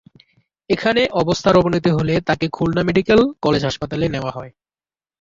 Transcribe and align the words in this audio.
এখানে 0.69 1.01
অবস্থার 1.21 1.55
অবনতি 1.57 1.89
হলে 1.89 2.15
তাঁকে 2.27 2.47
খুলনা 2.51 2.81
মেডিকেল 2.83 3.19
কলেজ 3.41 3.61
হাসপাতালে 3.65 4.05
নেওয়া 4.09 4.31
হয়। 4.31 4.51